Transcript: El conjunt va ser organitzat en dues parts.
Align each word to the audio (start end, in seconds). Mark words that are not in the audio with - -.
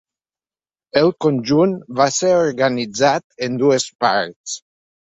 El 1.01 1.11
conjunt 1.25 1.77
va 2.01 2.09
ser 2.17 2.33
organitzat 2.39 3.49
en 3.51 3.63
dues 3.67 3.89
parts. 4.07 4.61